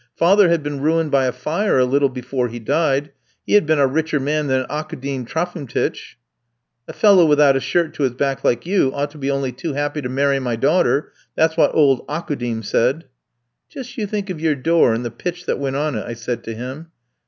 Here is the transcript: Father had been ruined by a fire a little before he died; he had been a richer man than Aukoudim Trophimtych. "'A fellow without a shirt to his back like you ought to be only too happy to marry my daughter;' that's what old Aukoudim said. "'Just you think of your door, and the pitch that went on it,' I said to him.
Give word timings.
Father 0.15 0.49
had 0.49 0.63
been 0.63 0.81
ruined 0.81 1.11
by 1.11 1.25
a 1.25 1.31
fire 1.31 1.77
a 1.77 1.85
little 1.85 2.09
before 2.09 2.47
he 2.47 2.57
died; 2.57 3.11
he 3.45 3.53
had 3.53 3.67
been 3.67 3.77
a 3.77 3.85
richer 3.85 4.19
man 4.19 4.47
than 4.47 4.65
Aukoudim 4.65 5.27
Trophimtych. 5.27 6.15
"'A 6.87 6.93
fellow 6.93 7.23
without 7.23 7.55
a 7.55 7.59
shirt 7.59 7.93
to 7.93 8.01
his 8.01 8.13
back 8.13 8.43
like 8.43 8.65
you 8.65 8.91
ought 8.95 9.11
to 9.11 9.19
be 9.19 9.29
only 9.29 9.51
too 9.51 9.73
happy 9.73 10.01
to 10.01 10.09
marry 10.09 10.39
my 10.39 10.55
daughter;' 10.55 11.11
that's 11.35 11.55
what 11.55 11.75
old 11.75 12.03
Aukoudim 12.07 12.63
said. 12.65 13.03
"'Just 13.69 13.95
you 13.95 14.07
think 14.07 14.31
of 14.31 14.41
your 14.41 14.55
door, 14.55 14.95
and 14.95 15.05
the 15.05 15.11
pitch 15.11 15.45
that 15.45 15.59
went 15.59 15.75
on 15.75 15.93
it,' 15.93 16.05
I 16.07 16.13
said 16.13 16.43
to 16.45 16.55
him. 16.55 16.87